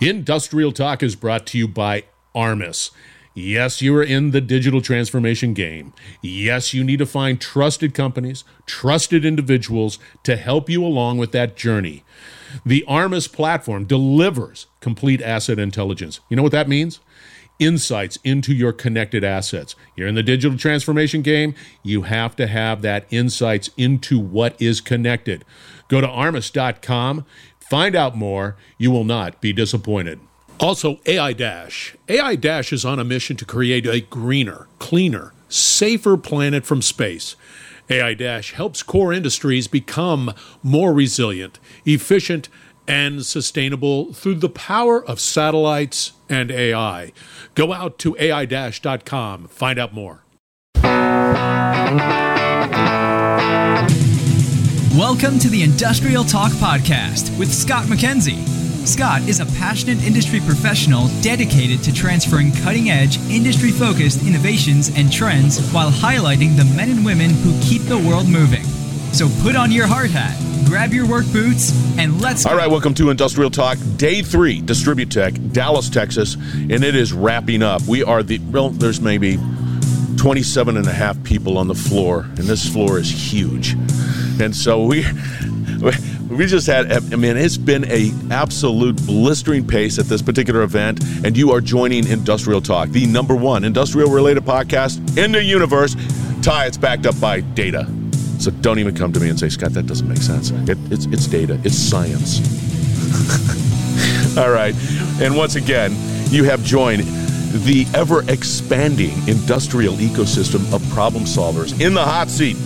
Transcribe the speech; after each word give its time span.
Industrial 0.00 0.72
Talk 0.72 1.02
is 1.02 1.14
brought 1.14 1.46
to 1.48 1.58
you 1.58 1.68
by 1.68 2.04
Armis. 2.34 2.90
Yes, 3.34 3.82
you 3.82 3.94
are 3.96 4.02
in 4.02 4.30
the 4.30 4.40
digital 4.40 4.80
transformation 4.80 5.52
game. 5.52 5.92
Yes, 6.22 6.72
you 6.72 6.82
need 6.82 7.00
to 7.00 7.06
find 7.06 7.38
trusted 7.38 7.92
companies, 7.92 8.42
trusted 8.64 9.26
individuals 9.26 9.98
to 10.22 10.36
help 10.36 10.70
you 10.70 10.82
along 10.82 11.18
with 11.18 11.32
that 11.32 11.54
journey. 11.54 12.02
The 12.64 12.82
Armis 12.88 13.28
platform 13.28 13.84
delivers 13.84 14.66
complete 14.80 15.20
asset 15.20 15.58
intelligence. 15.58 16.20
You 16.30 16.36
know 16.36 16.42
what 16.42 16.52
that 16.52 16.68
means? 16.68 17.00
Insights 17.58 18.18
into 18.24 18.54
your 18.54 18.72
connected 18.72 19.22
assets. 19.22 19.76
You're 19.94 20.08
in 20.08 20.14
the 20.14 20.22
digital 20.22 20.56
transformation 20.56 21.20
game, 21.20 21.54
you 21.82 22.02
have 22.02 22.34
to 22.36 22.46
have 22.46 22.80
that 22.82 23.04
insights 23.10 23.68
into 23.76 24.18
what 24.18 24.60
is 24.60 24.80
connected. 24.80 25.44
Go 25.88 26.00
to 26.00 26.08
armis.com, 26.08 27.26
find 27.70 27.96
out 27.96 28.16
more. 28.16 28.56
You 28.76 28.90
will 28.90 29.04
not 29.04 29.40
be 29.40 29.54
disappointed. 29.54 30.20
Also, 30.58 31.00
AI 31.06 31.32
Dash. 31.32 31.96
AI 32.08 32.34
Dash 32.34 32.70
is 32.70 32.84
on 32.84 32.98
a 32.98 33.04
mission 33.04 33.36
to 33.36 33.46
create 33.46 33.86
a 33.86 34.02
greener, 34.02 34.66
cleaner, 34.78 35.32
safer 35.48 36.18
planet 36.18 36.66
from 36.66 36.82
space. 36.82 37.36
AI 37.88 38.12
Dash 38.12 38.52
helps 38.52 38.82
core 38.82 39.12
industries 39.12 39.68
become 39.68 40.34
more 40.62 40.92
resilient, 40.92 41.58
efficient, 41.86 42.50
and 42.86 43.24
sustainable 43.24 44.12
through 44.12 44.34
the 44.34 44.48
power 44.48 45.02
of 45.04 45.18
satellites 45.20 46.12
and 46.28 46.50
AI. 46.50 47.12
Go 47.54 47.72
out 47.72 47.98
to 48.00 48.16
AI-com, 48.18 49.48
find 49.48 49.78
out 49.78 49.94
more. 49.94 50.24
Welcome 54.96 55.38
to 55.38 55.48
the 55.48 55.62
Industrial 55.62 56.24
Talk 56.24 56.50
Podcast 56.50 57.38
with 57.38 57.54
Scott 57.54 57.84
MacKenzie. 57.84 58.44
Scott 58.84 59.22
is 59.28 59.38
a 59.38 59.46
passionate 59.46 60.02
industry 60.02 60.40
professional 60.40 61.06
dedicated 61.20 61.80
to 61.84 61.94
transferring 61.94 62.50
cutting 62.50 62.90
edge, 62.90 63.16
industry 63.30 63.70
focused 63.70 64.26
innovations 64.26 64.90
and 64.96 65.12
trends 65.12 65.60
while 65.70 65.92
highlighting 65.92 66.56
the 66.56 66.64
men 66.76 66.90
and 66.90 67.04
women 67.04 67.30
who 67.30 67.56
keep 67.60 67.82
the 67.82 67.96
world 67.96 68.28
moving. 68.28 68.64
So 69.12 69.28
put 69.42 69.54
on 69.54 69.70
your 69.70 69.86
hard 69.86 70.10
hat, 70.10 70.36
grab 70.66 70.92
your 70.92 71.06
work 71.06 71.30
boots, 71.32 71.70
and 71.96 72.20
let's 72.20 72.44
All 72.44 72.56
right, 72.56 72.68
welcome 72.68 72.94
to 72.94 73.10
Industrial 73.10 73.48
Talk, 73.48 73.78
day 73.96 74.22
three, 74.22 74.60
Distributech, 74.60 75.52
Dallas, 75.52 75.88
Texas, 75.88 76.34
and 76.34 76.82
it 76.82 76.96
is 76.96 77.12
wrapping 77.12 77.62
up. 77.62 77.80
We 77.82 78.02
are 78.02 78.24
the, 78.24 78.40
well, 78.50 78.70
there's 78.70 79.00
maybe 79.00 79.38
27 80.16 80.76
and 80.76 80.88
a 80.88 80.92
half 80.92 81.22
people 81.22 81.58
on 81.58 81.68
the 81.68 81.76
floor, 81.76 82.22
and 82.22 82.38
this 82.38 82.68
floor 82.68 82.98
is 82.98 83.08
huge. 83.08 83.76
And 84.40 84.56
so 84.56 84.84
we, 84.84 85.04
we 86.30 86.46
just 86.46 86.66
had, 86.66 86.90
I 86.90 87.16
mean, 87.16 87.36
it's 87.36 87.56
been 87.56 87.84
a 87.90 88.10
absolute 88.30 88.96
blistering 89.06 89.66
pace 89.66 89.98
at 89.98 90.06
this 90.06 90.22
particular 90.22 90.62
event, 90.62 91.02
and 91.24 91.36
you 91.36 91.50
are 91.52 91.60
joining 91.60 92.06
Industrial 92.06 92.60
Talk, 92.60 92.88
the 92.90 93.06
number 93.06 93.34
one 93.34 93.64
industrial 93.64 94.10
related 94.10 94.44
podcast 94.44 95.18
in 95.22 95.32
the 95.32 95.42
universe. 95.42 95.94
Ty, 96.42 96.66
it's 96.66 96.78
backed 96.78 97.06
up 97.06 97.20
by 97.20 97.40
data. 97.40 97.86
So 98.38 98.50
don't 98.50 98.78
even 98.78 98.94
come 98.94 99.12
to 99.12 99.20
me 99.20 99.28
and 99.28 99.38
say, 99.38 99.50
Scott, 99.50 99.72
that 99.74 99.86
doesn't 99.86 100.08
make 100.08 100.18
sense. 100.18 100.50
It, 100.50 100.78
it's, 100.90 101.04
it's 101.06 101.26
data, 101.26 101.60
it's 101.62 101.76
science. 101.76 102.40
All 104.38 104.50
right. 104.50 104.74
And 105.20 105.36
once 105.36 105.56
again, 105.56 105.94
you 106.30 106.44
have 106.44 106.64
joined 106.64 107.02
the 107.64 107.84
ever 107.94 108.22
expanding 108.30 109.10
industrial 109.28 109.94
ecosystem 109.96 110.72
of 110.72 110.88
problem 110.90 111.24
solvers 111.24 111.78
in 111.84 111.92
the 111.92 112.02
hot 112.02 112.28
seat. 112.28 112.56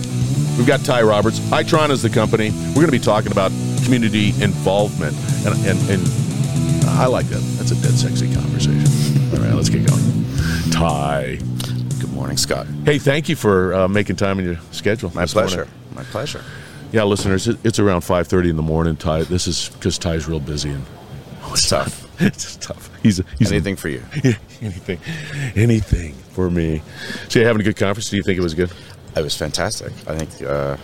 We've 0.57 0.67
got 0.67 0.85
Ty 0.85 1.03
Roberts. 1.03 1.41
Itron 1.51 1.91
is 1.91 2.03
the 2.03 2.11
company. 2.11 2.51
We're 2.69 2.75
going 2.75 2.87
to 2.87 2.93
be 2.93 2.99
talking 3.01 3.33
about 3.33 3.51
community 3.83 4.29
involvement. 4.41 5.17
And, 5.45 5.55
and, 5.67 5.91
and 5.91 6.89
I 6.91 7.07
like 7.07 7.27
that. 7.27 7.41
That's 7.59 7.73
a 7.73 7.83
dead 7.83 7.95
sexy 7.95 8.33
conversation. 8.33 9.35
All 9.35 9.45
right, 9.45 9.55
let's 9.55 9.69
get 9.69 9.85
going. 9.87 10.71
Ty. 10.71 11.39
Good 12.01 12.13
morning, 12.13 12.37
Scott. 12.37 12.69
Hey, 12.85 12.99
thank 12.99 13.29
you 13.29 13.35
for 13.35 13.75
uh, 13.75 13.89
making 13.89 14.15
time 14.15 14.39
in 14.39 14.45
your 14.45 14.59
schedule. 14.71 15.11
My 15.13 15.27
pleasure. 15.27 15.65
Morning. 15.65 15.75
My 15.97 16.05
pleasure. 16.05 16.45
Yeah, 16.93 17.03
listeners, 17.03 17.49
it, 17.49 17.59
it's 17.65 17.81
around 17.81 18.03
5.30 18.03 18.51
in 18.51 18.57
the 18.57 18.63
morning. 18.63 18.95
Ty, 18.95 19.25
this 19.25 19.49
is 19.49 19.71
because 19.71 19.99
Ty's 19.99 20.29
real 20.29 20.39
busy. 20.39 20.71
and 20.71 20.85
It's 21.51 21.69
tough. 21.69 22.09
it's 22.23 22.55
tough. 22.57 22.91
He's, 23.03 23.21
he's 23.41 23.51
anything 23.51 23.75
a, 23.75 23.77
for 23.77 23.89
you. 23.89 24.03
anything, 24.63 25.01
anything 25.57 26.13
for 26.31 26.49
me. 26.49 26.81
So, 27.29 27.41
you 27.41 27.47
having 27.47 27.61
a 27.61 27.65
good 27.65 27.77
conference? 27.77 28.09
Do 28.09 28.17
you 28.17 28.23
think 28.23 28.39
it 28.39 28.43
was 28.43 28.55
good? 28.55 28.71
It 29.17 29.23
was 29.23 29.37
fantastic. 29.37 29.93
I 30.07 30.19
think 30.19 30.49
uh, 30.49 30.77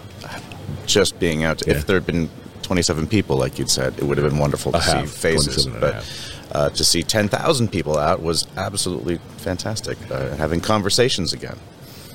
just 0.86 1.18
being 1.18 1.44
out. 1.44 1.66
Yeah. 1.66 1.74
If 1.74 1.86
there 1.86 1.96
had 1.96 2.06
been 2.06 2.28
27 2.62 3.06
people, 3.08 3.36
like 3.36 3.58
you'd 3.58 3.70
said, 3.70 3.94
it 3.98 4.04
would 4.04 4.18
have 4.18 4.28
been 4.28 4.38
wonderful 4.38 4.72
to 4.72 4.78
a 4.78 4.82
see 4.82 4.90
half, 4.92 5.08
faces. 5.08 5.66
But 5.66 6.04
uh, 6.52 6.70
to 6.70 6.84
see 6.84 7.02
10,000 7.02 7.68
people 7.72 7.98
out 7.98 8.22
was 8.22 8.46
absolutely 8.56 9.18
fantastic. 9.38 9.98
Uh, 10.10 10.36
having 10.36 10.60
conversations 10.60 11.32
again, 11.32 11.56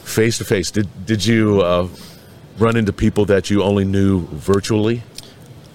face 0.03 0.37
to 0.37 0.45
face. 0.45 0.71
Did 0.71 0.87
did 1.05 1.25
you 1.25 1.61
uh, 1.61 1.87
run 2.57 2.77
into 2.77 2.93
people 2.93 3.25
that 3.25 3.49
you 3.49 3.63
only 3.63 3.85
knew 3.85 4.25
virtually? 4.27 5.03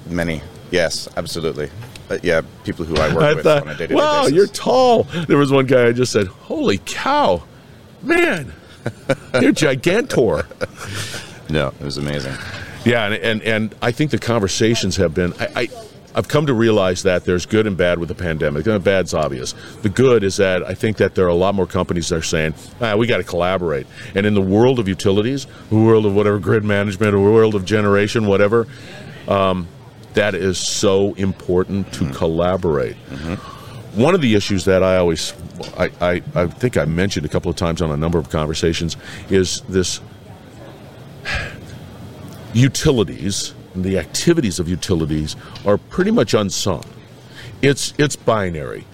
Many. 0.06 0.42
Yes, 0.70 1.08
absolutely. 1.16 1.68
Uh, 2.08 2.18
yeah, 2.22 2.42
people 2.64 2.84
who 2.84 2.96
I 2.96 3.12
work 3.14 3.22
I 3.22 3.34
with 3.34 3.44
thought, 3.44 3.62
on 3.62 3.68
a 3.68 3.74
day-to-day 3.74 3.94
wow, 3.94 4.22
basis. 4.22 4.34
you're 4.34 4.46
tall. 4.46 5.02
There 5.02 5.36
was 5.36 5.52
one 5.52 5.66
guy 5.66 5.88
I 5.88 5.92
just 5.92 6.12
said, 6.12 6.26
"Holy 6.26 6.78
cow, 6.84 7.42
man, 8.02 8.52
you're 9.40 9.52
gigantor." 9.52 10.46
no, 11.50 11.68
it 11.68 11.84
was 11.84 11.98
amazing. 11.98 12.34
Yeah, 12.84 13.06
and, 13.06 13.14
and 13.14 13.42
and 13.42 13.74
I 13.82 13.92
think 13.92 14.10
the 14.10 14.18
conversations 14.18 14.96
have 14.96 15.14
been. 15.14 15.32
I, 15.38 15.48
I 15.56 15.68
I've 16.14 16.28
come 16.28 16.46
to 16.46 16.54
realize 16.54 17.04
that 17.04 17.24
there's 17.24 17.46
good 17.46 17.66
and 17.66 17.76
bad 17.76 17.98
with 17.98 18.08
the 18.08 18.14
pandemic. 18.14 18.64
The 18.64 18.80
bad's 18.80 19.14
obvious. 19.14 19.54
The 19.82 19.88
good 19.88 20.24
is 20.24 20.38
that 20.38 20.64
I 20.64 20.74
think 20.74 20.96
that 20.96 21.14
there 21.14 21.24
are 21.26 21.28
a 21.28 21.34
lot 21.34 21.54
more 21.54 21.66
companies 21.66 22.08
that 22.08 22.16
are 22.16 22.22
saying, 22.22 22.54
ah, 22.80 22.96
we 22.96 23.06
got 23.06 23.18
to 23.18 23.24
collaborate. 23.24 23.86
And 24.14 24.26
in 24.26 24.34
the 24.34 24.40
world 24.40 24.80
of 24.80 24.88
utilities, 24.88 25.46
the 25.68 25.76
world 25.76 26.06
of 26.06 26.14
whatever 26.14 26.40
grid 26.40 26.64
management, 26.64 27.14
or 27.14 27.20
world 27.20 27.54
of 27.54 27.64
generation, 27.64 28.26
whatever, 28.26 28.66
um, 29.28 29.68
that 30.14 30.34
is 30.34 30.58
so 30.58 31.14
important 31.14 31.92
to 31.92 32.04
mm-hmm. 32.04 32.12
collaborate. 32.14 32.96
Mm-hmm. 33.06 33.59
One 33.94 34.14
of 34.14 34.20
the 34.20 34.34
issues 34.34 34.64
that 34.66 34.82
I 34.82 34.96
always, 34.98 35.34
I, 35.76 35.90
I, 36.00 36.22
I 36.34 36.46
think 36.46 36.76
I 36.76 36.84
mentioned 36.84 37.26
a 37.26 37.28
couple 37.28 37.50
of 37.50 37.56
times 37.56 37.82
on 37.82 37.90
a 37.90 37.96
number 37.96 38.18
of 38.18 38.30
conversations, 38.30 38.96
is 39.30 39.62
this 39.62 40.00
utilities 42.52 43.54
and 43.74 43.84
the 43.84 43.98
activities 43.98 44.58
of 44.58 44.68
utilities 44.68 45.36
are 45.64 45.78
pretty 45.78 46.10
much 46.10 46.34
unsung. 46.34 46.84
It's 47.62 47.94
it's 47.98 48.16
binary. 48.16 48.86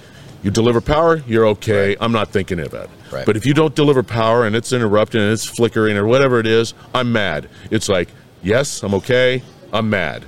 You 0.42 0.50
deliver 0.50 0.80
power, 0.80 1.22
you're 1.26 1.46
okay. 1.48 1.88
Right. 1.88 1.98
I'm 2.00 2.12
not 2.12 2.28
thinking 2.28 2.60
of 2.60 2.74
it. 2.74 2.90
Right. 3.10 3.26
But 3.26 3.36
if 3.36 3.46
you 3.46 3.54
don't 3.54 3.74
deliver 3.74 4.02
power 4.02 4.46
and 4.46 4.54
it's 4.54 4.72
interrupting 4.72 5.20
and 5.20 5.32
it's 5.32 5.44
flickering 5.44 5.96
or 5.96 6.06
whatever 6.06 6.38
it 6.38 6.46
is, 6.46 6.74
I'm 6.94 7.12
mad. 7.12 7.48
It's 7.70 7.88
like, 7.88 8.08
yes, 8.42 8.82
I'm 8.82 8.94
okay. 8.94 9.42
I'm 9.72 9.90
mad. 9.90 10.24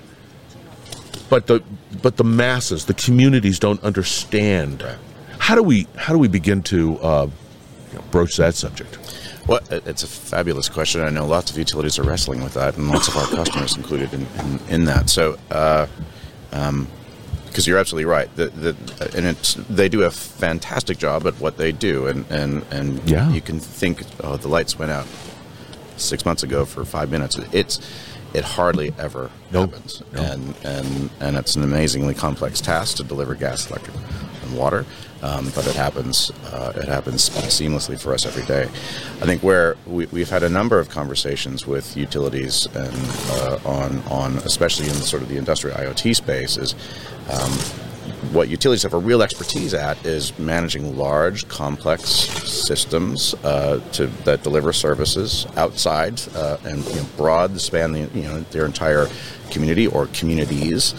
But 1.28 1.46
the 1.46 1.62
but 2.02 2.16
the 2.16 2.24
masses, 2.24 2.86
the 2.86 2.94
communities 2.94 3.58
don't 3.58 3.82
understand. 3.82 4.82
Right. 4.82 4.98
How 5.38 5.54
do 5.54 5.62
we 5.62 5.86
how 5.96 6.12
do 6.12 6.18
we 6.18 6.28
begin 6.28 6.62
to 6.64 6.98
uh, 6.98 7.30
you 7.90 7.98
know, 7.98 8.04
broach 8.10 8.36
that 8.36 8.54
subject? 8.54 8.98
Well, 9.46 9.60
it's 9.70 10.02
a 10.02 10.06
fabulous 10.06 10.68
question. 10.68 11.00
I 11.00 11.08
know 11.08 11.26
lots 11.26 11.50
of 11.50 11.56
utilities 11.56 11.98
are 11.98 12.02
wrestling 12.02 12.42
with 12.42 12.52
that, 12.54 12.76
and 12.76 12.88
lots 12.88 13.08
of 13.08 13.16
our 13.16 13.26
customers 13.28 13.78
included 13.78 14.12
in, 14.12 14.26
in, 14.38 14.60
in 14.68 14.84
that. 14.84 15.08
So, 15.08 15.38
uh, 15.50 15.86
um, 16.52 16.86
because 17.46 17.66
you're 17.66 17.78
absolutely 17.78 18.04
right, 18.04 18.28
the, 18.36 18.48
the, 18.48 18.76
and 19.16 19.26
it's 19.26 19.54
they 19.54 19.88
do 19.88 20.02
a 20.02 20.10
fantastic 20.10 20.98
job 20.98 21.26
at 21.26 21.34
what 21.40 21.56
they 21.56 21.72
do, 21.72 22.06
and 22.06 22.26
and 22.30 22.62
and 22.70 23.08
yeah. 23.08 23.30
you 23.30 23.40
can 23.40 23.58
think, 23.58 24.02
oh, 24.22 24.36
the 24.36 24.48
lights 24.48 24.78
went 24.78 24.90
out 24.90 25.06
six 25.96 26.26
months 26.26 26.42
ago 26.42 26.66
for 26.66 26.84
five 26.84 27.10
minutes. 27.10 27.38
It's 27.50 27.80
it 28.34 28.44
hardly 28.44 28.92
ever 28.98 29.30
nope. 29.50 29.72
happens, 29.72 30.02
nope. 30.12 30.24
and 30.24 30.54
and 30.64 31.10
and 31.20 31.36
it's 31.36 31.56
an 31.56 31.62
amazingly 31.62 32.14
complex 32.14 32.60
task 32.60 32.96
to 32.98 33.04
deliver 33.04 33.34
gas, 33.34 33.70
electric, 33.70 33.96
and 34.42 34.56
water. 34.56 34.84
Um, 35.20 35.50
but 35.52 35.66
it 35.66 35.74
happens. 35.74 36.30
Uh, 36.52 36.72
it 36.76 36.86
happens 36.86 37.28
seamlessly 37.30 38.00
for 38.00 38.14
us 38.14 38.24
every 38.24 38.44
day. 38.44 38.62
I 39.20 39.26
think 39.26 39.42
where 39.42 39.76
we, 39.84 40.06
have 40.20 40.30
had 40.30 40.44
a 40.44 40.48
number 40.48 40.78
of 40.78 40.90
conversations 40.90 41.66
with 41.66 41.96
utilities 41.96 42.66
and 42.66 42.96
uh, 43.32 43.58
on 43.64 43.98
on 44.10 44.36
especially 44.38 44.86
in 44.86 44.94
sort 44.94 45.22
of 45.22 45.28
the 45.28 45.36
industrial 45.36 45.76
IoT 45.76 46.14
space 46.14 46.56
is. 46.56 46.74
Um, 47.30 47.84
what 48.32 48.48
utilities 48.48 48.82
have 48.82 48.94
a 48.94 48.98
real 48.98 49.22
expertise 49.22 49.74
at 49.74 50.04
is 50.04 50.38
managing 50.38 50.96
large, 50.96 51.48
complex 51.48 52.10
systems 52.10 53.34
uh, 53.44 53.80
to 53.92 54.06
that 54.24 54.42
deliver 54.42 54.72
services 54.72 55.46
outside 55.56 56.20
uh, 56.34 56.58
and 56.64 56.84
you 56.86 56.96
know, 56.96 57.06
broad 57.16 57.60
span 57.60 57.92
the, 57.92 58.00
you 58.14 58.22
know 58.22 58.40
their 58.50 58.66
entire 58.66 59.08
community 59.50 59.86
or 59.86 60.06
communities. 60.08 60.94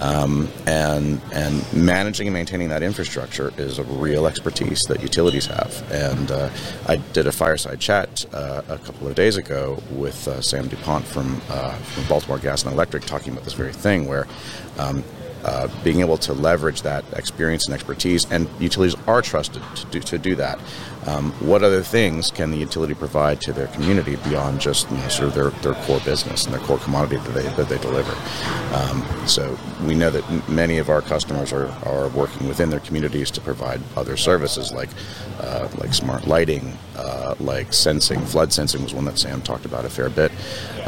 Um, 0.00 0.48
and 0.64 1.20
and 1.32 1.72
managing 1.72 2.28
and 2.28 2.34
maintaining 2.34 2.68
that 2.68 2.84
infrastructure 2.84 3.52
is 3.58 3.80
a 3.80 3.82
real 3.82 4.28
expertise 4.28 4.82
that 4.82 5.02
utilities 5.02 5.46
have. 5.46 5.90
And 5.90 6.30
uh, 6.30 6.50
I 6.86 6.96
did 7.12 7.26
a 7.26 7.32
fireside 7.32 7.80
chat 7.80 8.24
uh, 8.32 8.62
a 8.68 8.78
couple 8.78 9.08
of 9.08 9.16
days 9.16 9.36
ago 9.36 9.82
with 9.90 10.28
uh, 10.28 10.40
Sam 10.40 10.68
DuPont 10.68 11.04
from, 11.04 11.42
uh, 11.48 11.74
from 11.74 12.04
Baltimore 12.06 12.38
Gas 12.38 12.62
and 12.62 12.72
Electric 12.72 13.06
talking 13.06 13.32
about 13.32 13.42
this 13.42 13.54
very 13.54 13.72
thing, 13.72 14.06
where 14.06 14.28
um, 14.78 15.02
uh, 15.44 15.68
being 15.84 16.00
able 16.00 16.16
to 16.18 16.32
leverage 16.32 16.82
that 16.82 17.04
experience 17.14 17.66
and 17.66 17.74
expertise, 17.74 18.30
and 18.30 18.48
utilities 18.58 18.96
are 19.06 19.22
trusted 19.22 19.62
to 19.76 19.86
do, 19.86 20.00
to 20.00 20.18
do 20.18 20.34
that. 20.34 20.58
Um, 21.06 21.32
what 21.40 21.62
other 21.62 21.82
things 21.82 22.30
can 22.30 22.50
the 22.50 22.58
utility 22.58 22.92
provide 22.92 23.40
to 23.42 23.52
their 23.52 23.68
community 23.68 24.16
beyond 24.16 24.60
just 24.60 24.90
you 24.90 24.98
know, 24.98 25.08
sort 25.08 25.28
of 25.28 25.34
their, 25.34 25.50
their 25.62 25.74
core 25.84 26.00
business 26.00 26.44
and 26.44 26.52
their 26.52 26.60
core 26.60 26.78
commodity 26.78 27.16
that 27.16 27.32
they, 27.32 27.42
that 27.42 27.68
they 27.68 27.78
deliver? 27.78 28.12
Um, 28.74 29.02
so 29.26 29.58
we 29.86 29.94
know 29.94 30.10
that 30.10 30.28
m- 30.28 30.42
many 30.48 30.76
of 30.78 30.90
our 30.90 31.00
customers 31.00 31.52
are, 31.52 31.68
are 31.86 32.08
working 32.08 32.46
within 32.46 32.68
their 32.68 32.80
communities 32.80 33.30
to 33.30 33.40
provide 33.40 33.80
other 33.96 34.16
services 34.18 34.72
like 34.72 34.90
uh, 35.40 35.68
like 35.78 35.94
smart 35.94 36.26
lighting, 36.26 36.76
uh, 36.96 37.34
like 37.38 37.72
sensing. 37.72 38.20
Flood 38.22 38.52
sensing 38.52 38.82
was 38.82 38.92
one 38.92 39.04
that 39.04 39.18
Sam 39.18 39.40
talked 39.40 39.64
about 39.64 39.84
a 39.84 39.88
fair 39.88 40.10
bit, 40.10 40.32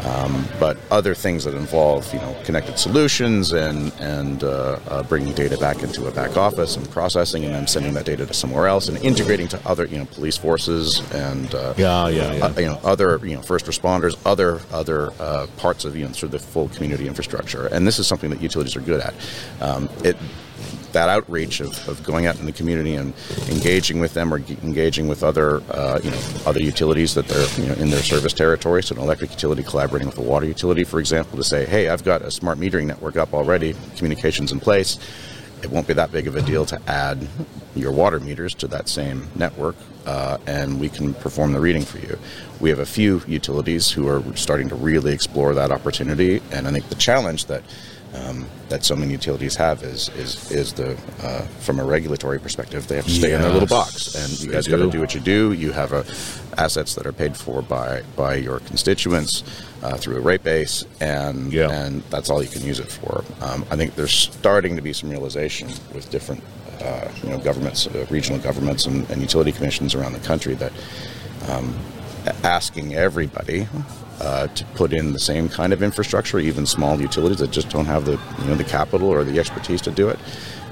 um, 0.03 0.45
but 0.59 0.77
other 0.91 1.15
things 1.15 1.45
that 1.45 1.55
involve 1.55 2.13
you 2.13 2.19
know 2.19 2.35
connected 2.43 2.77
solutions 2.77 3.53
and 3.53 3.93
and 3.99 4.40
uh, 4.43 4.79
uh, 4.87 5.03
bringing 5.03 5.33
data 5.33 5.57
back 5.57 5.83
into 5.83 6.07
a 6.07 6.11
back 6.11 6.37
office 6.37 6.75
and 6.77 6.89
processing 6.91 7.45
and 7.45 7.53
then 7.53 7.67
sending 7.67 7.93
that 7.93 8.05
data 8.05 8.25
to 8.25 8.33
somewhere 8.33 8.67
else 8.67 8.87
and 8.87 8.97
integrating 8.99 9.47
to 9.47 9.59
other 9.67 9.85
you 9.85 9.97
know 9.97 10.05
police 10.05 10.37
forces 10.37 10.99
and 11.11 11.53
uh, 11.55 11.73
Yeah, 11.77 12.07
yeah, 12.07 12.33
yeah. 12.33 12.45
uh, 12.45 12.59
you 12.59 12.65
know 12.67 12.79
other 12.83 13.19
you 13.25 13.35
know 13.35 13.41
first 13.41 13.65
responders, 13.65 14.17
other 14.25 14.59
other 14.71 15.11
uh, 15.19 15.47
parts 15.57 15.85
of 15.85 15.95
you 15.95 16.05
know 16.05 16.11
sort 16.11 16.23
of 16.23 16.31
the 16.31 16.39
full 16.39 16.69
community 16.69 17.07
infrastructure. 17.07 17.67
And 17.67 17.85
this 17.85 17.99
is 17.99 18.07
something 18.07 18.29
that 18.29 18.41
utilities 18.41 18.75
are 18.75 18.81
good 18.81 19.01
at. 19.01 19.13
Um, 19.61 19.89
it 20.03 20.17
that 20.91 21.09
outreach 21.09 21.59
of, 21.59 21.87
of 21.87 22.03
going 22.03 22.25
out 22.25 22.39
in 22.39 22.45
the 22.45 22.51
community 22.51 22.95
and 22.95 23.13
engaging 23.49 23.99
with 23.99 24.13
them 24.13 24.33
or 24.33 24.39
ge- 24.39 24.57
engaging 24.63 25.07
with 25.07 25.23
other 25.23 25.61
uh, 25.71 25.99
you 26.03 26.11
know 26.11 26.21
other 26.45 26.61
utilities 26.61 27.13
that 27.13 27.27
they're 27.27 27.47
you 27.59 27.67
know 27.67 27.73
in 27.75 27.89
their 27.89 28.03
service 28.03 28.33
territory. 28.33 28.83
So 28.83 28.95
an 28.95 29.01
electric 29.01 29.31
utility 29.31 29.63
collaborating 29.63 30.07
with 30.07 30.17
a 30.17 30.21
water 30.21 30.45
utility, 30.45 30.83
for 30.83 30.99
example, 30.99 31.37
to 31.37 31.43
say, 31.43 31.65
hey, 31.65 31.89
I've 31.89 32.03
got 32.03 32.21
a 32.21 32.31
smart 32.31 32.59
metering 32.59 32.85
network 32.85 33.17
up 33.17 33.33
already, 33.33 33.75
communications 33.95 34.51
in 34.51 34.59
place. 34.59 34.97
It 35.63 35.69
won't 35.69 35.87
be 35.87 35.93
that 35.93 36.11
big 36.11 36.27
of 36.27 36.35
a 36.35 36.41
deal 36.41 36.65
to 36.65 36.81
add 36.87 37.27
your 37.75 37.91
water 37.91 38.19
meters 38.19 38.53
to 38.55 38.67
that 38.67 38.89
same 38.89 39.27
network, 39.35 39.75
uh, 40.05 40.37
and 40.47 40.79
we 40.79 40.89
can 40.89 41.13
perform 41.13 41.53
the 41.53 41.59
reading 41.59 41.83
for 41.83 41.99
you. 41.99 42.17
We 42.59 42.69
have 42.69 42.79
a 42.79 42.85
few 42.85 43.21
utilities 43.27 43.91
who 43.91 44.07
are 44.07 44.23
starting 44.35 44.69
to 44.69 44.75
really 44.75 45.13
explore 45.13 45.53
that 45.53 45.71
opportunity, 45.71 46.41
and 46.51 46.67
I 46.67 46.71
think 46.71 46.89
the 46.89 46.95
challenge 46.95 47.45
that 47.45 47.63
um, 48.13 48.45
that 48.69 48.83
so 48.83 48.95
many 48.95 49.11
utilities 49.13 49.55
have 49.55 49.83
is 49.83 50.09
is 50.09 50.51
is 50.51 50.73
the 50.73 50.97
uh, 51.23 51.41
from 51.59 51.79
a 51.79 51.83
regulatory 51.83 52.39
perspective 52.39 52.87
they 52.87 52.95
have 52.97 53.05
to 53.05 53.11
stay 53.11 53.33
in 53.33 53.41
their 53.41 53.51
little 53.51 53.67
box, 53.67 54.15
and 54.15 54.39
you 54.41 54.51
guys 54.51 54.67
got 54.67 54.77
to 54.77 54.89
do. 54.89 54.99
what 54.99 55.15
you 55.15 55.21
do. 55.21 55.53
You 55.53 55.71
have 55.71 55.93
a, 55.93 56.05
assets 56.57 56.95
that 56.95 57.05
are 57.05 57.13
paid 57.13 57.37
for 57.37 57.61
by 57.61 58.01
by 58.17 58.35
your 58.35 58.59
constituents 58.59 59.43
uh, 59.81 59.95
through 59.97 60.17
a 60.17 60.19
rate 60.19 60.43
base, 60.43 60.83
and 60.99 61.51
Yeah. 61.53 61.69
and 61.71 62.03
that's 62.09 62.29
all 62.29 62.43
you 62.43 62.49
can 62.49 62.63
use 62.63 62.79
it 62.79 62.91
for. 62.91 63.23
Um, 63.41 63.65
I 63.71 63.75
think 63.77 63.95
there's 63.95 64.13
starting 64.13 64.75
to 64.75 64.81
be 64.81 64.91
some 64.93 65.09
realization 65.09 65.69
with 65.93 66.09
different 66.11 66.43
uh, 66.81 67.07
you 67.23 67.29
know 67.29 67.37
governments, 67.37 67.87
uh, 67.87 68.05
regional 68.09 68.39
governments, 68.39 68.85
and, 68.85 69.09
and 69.09 69.21
utility 69.21 69.51
commissions 69.53 69.95
around 69.95 70.13
the 70.13 70.19
country 70.27 70.53
that 70.55 70.73
um, 71.49 71.73
asking 72.43 72.95
everybody 72.95 73.67
uh, 74.19 74.47
to 74.47 74.65
put 74.75 74.93
in 74.93 75.13
the 75.13 75.19
same 75.19 75.49
kind 75.49 75.73
of 75.73 75.81
infrastructure, 75.81 76.39
even 76.39 76.65
small 76.65 76.99
utilities 76.99 77.39
that 77.39 77.51
just 77.51 77.69
don't 77.69 77.85
have 77.85 78.05
the 78.05 78.19
you 78.39 78.45
know 78.45 78.55
the 78.55 78.63
capital 78.63 79.09
or 79.09 79.23
the 79.23 79.39
expertise 79.39 79.81
to 79.81 79.91
do 79.91 80.09
it. 80.09 80.19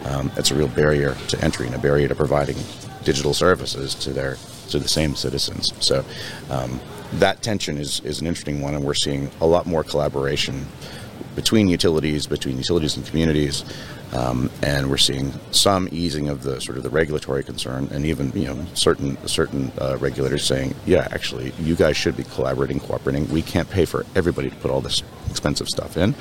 Um, 0.06 0.32
it's 0.38 0.52
a 0.52 0.56
real 0.56 0.68
barrier 0.68 1.16
to 1.30 1.44
entry 1.44 1.66
and 1.66 1.76
a 1.76 1.80
barrier 1.80 2.08
to 2.08 2.16
providing 2.16 2.58
digital 3.04 3.34
services 3.34 3.96
to 3.96 4.12
their 4.12 4.38
to 4.70 4.80
the 4.80 4.88
same 4.88 5.16
citizens. 5.16 5.74
So 5.84 6.06
um, 6.50 6.80
that 7.14 7.42
tension 7.42 7.78
is 7.78 8.02
is 8.02 8.22
an 8.22 8.28
interesting 8.28 8.62
one, 8.62 8.76
and 8.76 8.84
we're 8.84 8.94
seeing 8.94 9.32
a 9.42 9.48
lot 9.48 9.66
more 9.66 9.84
collaboration 9.84 10.68
between 11.36 11.68
utilities, 11.68 12.28
between 12.28 12.58
utilities 12.58 12.98
and 12.98 13.06
communities, 13.06 13.64
um, 14.14 14.50
and 14.64 14.90
we're 14.90 14.98
seeing 14.98 15.34
some 15.52 15.88
easing 15.92 16.30
of 16.30 16.44
the 16.44 16.60
sort 16.60 16.78
of 16.78 16.84
the 16.84 16.90
regulatory 16.90 17.44
concern, 17.44 17.88
and 17.92 18.06
even 18.06 18.32
you 18.32 18.46
know 18.46 18.66
certain 18.74 19.18
certain 19.28 19.72
uh, 19.80 19.98
regulators 20.00 20.44
saying, 20.44 20.76
yeah, 20.86 21.08
actually, 21.12 21.54
you 21.60 21.76
guys 21.76 21.96
should 21.96 22.18
be 22.18 22.24
collaborating, 22.24 22.80
cooperating. 22.80 23.30
We 23.30 23.42
can't 23.42 23.70
pay 23.70 23.86
for 23.86 24.06
everybody 24.16 24.50
to 24.50 24.56
put 24.58 24.72
all 24.72 24.82
this 24.82 25.04
expensive 25.30 25.68
stuff 25.68 25.98
in, 25.98 26.16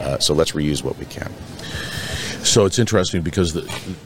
uh, 0.00 0.18
so 0.18 0.34
let's 0.34 0.52
reuse 0.52 0.82
what 0.82 0.98
we 0.98 1.04
can. 1.06 1.30
So 2.44 2.66
it's 2.66 2.78
interesting 2.78 3.22
because 3.22 3.52
the, 3.52 3.98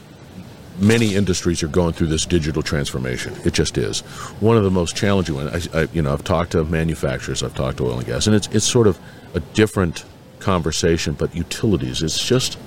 many 0.79 1.15
industries 1.15 1.61
are 1.63 1.67
going 1.67 1.93
through 1.93 2.07
this 2.07 2.25
digital 2.25 2.61
transformation. 2.61 3.35
It 3.45 3.53
just 3.53 3.77
is 3.77 4.01
one 4.39 4.57
of 4.57 4.63
the 4.63 4.71
most 4.71 4.95
challenging 4.95 5.35
ones. 5.35 5.67
I, 5.73 5.81
I, 5.81 5.87
you 5.93 6.01
know, 6.01 6.13
I've 6.13 6.23
talked 6.23 6.51
to 6.53 6.63
manufacturers, 6.63 7.43
I've 7.43 7.55
talked 7.55 7.77
to 7.77 7.85
oil 7.85 7.99
and 7.99 8.07
gas, 8.07 8.27
and 8.27 8.35
it's 8.35 8.47
it's 8.47 8.65
sort 8.65 8.87
of 8.87 8.99
a 9.33 9.39
different 9.39 10.05
conversation. 10.39 11.13
But 11.13 11.35
utilities, 11.35 12.01
it's 12.01 12.23
just 12.23 12.57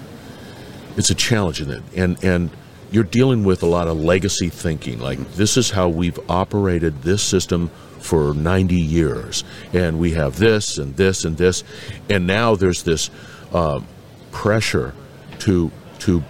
it's 0.97 1.11
a 1.11 1.15
challenge 1.15 1.61
in 1.61 1.71
it, 1.71 1.83
and 1.97 2.23
and 2.25 2.51
you're 2.91 3.05
dealing 3.05 3.43
with 3.45 3.63
a 3.63 3.67
lot 3.67 3.89
of 3.89 3.99
legacy 3.99 4.49
thinking. 4.51 4.99
Like 5.01 5.19
this 5.35 5.57
is 5.57 5.71
how 5.71 5.89
we've 5.89 6.19
operated 6.29 7.03
this 7.03 7.23
system 7.23 7.71
for 8.01 8.35
90 8.35 8.75
years, 8.75 9.45
and 9.73 9.99
we 9.99 10.13
have 10.13 10.37
this 10.39 10.77
and 10.79 10.97
this 10.97 11.25
and 11.25 11.37
this, 11.37 11.65
and 12.11 12.27
now 12.27 12.55
there's 12.57 12.83
this 12.83 13.11
um, 13.53 13.87
pressure 14.31 14.93
to 15.41 15.71
to 16.01 16.23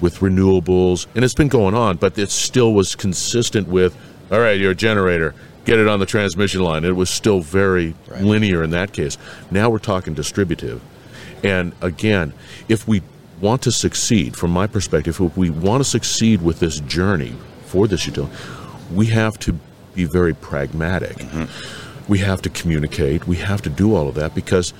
with 0.00 0.18
renewables, 0.18 1.06
and 1.14 1.24
it's 1.24 1.34
been 1.34 1.48
going 1.48 1.74
on, 1.74 1.96
but 1.96 2.18
it 2.18 2.28
still 2.28 2.74
was 2.74 2.96
consistent 2.96 3.68
with, 3.68 3.96
all 4.32 4.40
right, 4.40 4.58
you're 4.58 4.72
a 4.72 4.74
generator, 4.74 5.32
get 5.64 5.78
it 5.78 5.86
on 5.86 6.00
the 6.00 6.06
transmission 6.06 6.60
line. 6.60 6.84
It 6.84 6.96
was 6.96 7.08
still 7.08 7.40
very 7.40 7.94
Right. 8.08 8.20
linear 8.20 8.64
in 8.64 8.70
that 8.70 8.92
case. 8.92 9.16
Now 9.52 9.70
we're 9.70 9.78
talking 9.78 10.12
distributive. 10.12 10.80
And 11.44 11.72
again, 11.80 12.32
if 12.68 12.88
we 12.88 13.02
want 13.42 13.60
to 13.62 13.72
succeed, 13.72 14.36
from 14.36 14.52
my 14.52 14.66
perspective, 14.66 15.20
if 15.20 15.36
we 15.36 15.50
want 15.50 15.82
to 15.82 15.88
succeed 15.88 16.40
with 16.40 16.60
this 16.60 16.80
journey 16.80 17.34
for 17.66 17.86
this 17.86 18.06
utility, 18.06 18.32
we 18.94 19.06
have 19.06 19.38
to 19.40 19.58
be 19.94 20.04
very 20.04 20.32
pragmatic. 20.32 21.16
Mm-hmm. 21.18 22.10
We 22.10 22.18
have 22.18 22.40
to 22.42 22.50
communicate. 22.50 23.26
We 23.26 23.36
have 23.36 23.60
to 23.62 23.70
do 23.70 23.94
all 23.94 24.08
of 24.08 24.14
that 24.14 24.34
because 24.34 24.72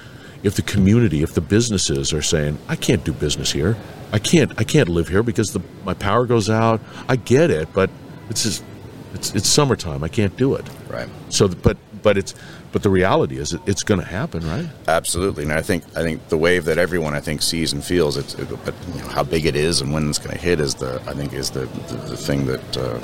if 0.43 0.55
the 0.55 0.63
community, 0.63 1.23
if 1.23 1.35
the 1.35 1.41
businesses 1.41 2.13
are 2.13 2.23
saying, 2.23 2.59
"I 2.69 2.77
can't 2.77 3.05
do 3.05 3.13
business 3.13 3.53
here. 3.53 3.77
I 4.13 4.19
can't. 4.19 4.53
I 4.59 4.65
can't 4.65 4.89
live 4.89 5.09
here 5.09 5.23
because 5.23 5.53
the 5.53 5.63
my 5.85 5.95
power 5.95 6.27
goes 6.27 6.49
out." 6.49 6.81
I 7.09 7.17
get 7.17 7.51
it, 7.51 7.69
but 7.73 7.91
it's 8.29 8.43
just, 8.43 8.65
it's 9.15 9.35
it's 9.35 9.49
summertime. 9.49 10.03
I 10.03 10.09
can't 10.09 10.37
do 10.37 10.55
it. 10.55 10.67
Right. 10.89 11.09
So, 11.29 11.49
but 11.49 11.77
but 12.03 12.17
it's 12.17 12.35
but 12.73 12.83
the 12.83 12.91
reality 12.91 13.37
is, 13.37 13.53
it, 13.53 13.61
it's 13.67 13.83
going 13.83 14.01
to 14.01 14.07
happen, 14.07 14.49
right? 14.49 14.67
Absolutely, 14.89 15.45
and 15.45 15.53
I 15.53 15.63
think 15.63 15.85
I 15.97 16.03
think 16.03 16.29
the 16.29 16.39
wave 16.39 16.65
that 16.65 16.79
everyone 16.79 17.15
I 17.15 17.21
think 17.21 17.43
sees 17.43 17.73
and 17.73 17.85
feels, 17.85 18.17
it's 18.17 18.35
it, 18.35 18.49
but 18.65 18.75
you 18.95 19.03
know, 19.03 19.09
how 19.09 19.23
big 19.23 19.47
it 19.47 19.55
is 19.55 19.81
and 19.81 19.93
when 19.93 20.09
it's 20.09 20.19
going 20.19 20.37
to 20.37 20.43
hit 20.43 20.59
is 20.61 20.75
the 20.77 21.01
I 21.07 21.15
think 21.15 21.33
is 21.33 21.51
the 21.51 21.67
the, 21.67 21.97
the 21.97 22.17
thing 22.17 22.47
that 22.47 22.77
uh, 22.77 22.99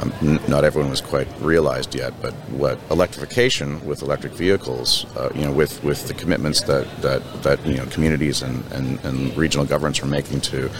um, 0.00 0.12
n- 0.22 0.40
not 0.48 0.64
everyone 0.64 0.90
was 0.90 1.00
quite 1.00 1.28
realized 1.40 1.94
yet. 1.94 2.14
But 2.22 2.32
what 2.50 2.78
electrification 2.90 3.84
with 3.84 4.02
electric 4.02 4.32
vehicles, 4.32 5.04
uh, 5.16 5.30
you 5.34 5.42
know, 5.42 5.52
with 5.52 5.82
with 5.84 6.06
the 6.06 6.14
commitments 6.14 6.62
that 6.62 6.86
that, 7.02 7.42
that 7.42 7.64
you 7.66 7.76
know 7.76 7.86
communities 7.86 8.42
and, 8.42 8.64
and, 8.72 9.04
and 9.04 9.36
regional 9.36 9.66
governments 9.66 10.02
are 10.02 10.06
making 10.06 10.40
to 10.42 10.70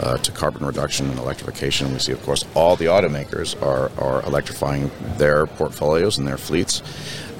uh, 0.00 0.18
to 0.18 0.32
carbon 0.32 0.66
reduction 0.66 1.08
and 1.10 1.18
electrification, 1.18 1.92
we 1.92 1.98
see 1.98 2.12
of 2.12 2.22
course 2.24 2.44
all 2.54 2.76
the 2.76 2.86
automakers 2.86 3.60
are 3.62 3.90
are 4.02 4.22
electrifying 4.24 4.90
their 5.16 5.46
portfolios 5.46 6.18
and 6.18 6.26
their 6.26 6.38
fleets 6.38 6.82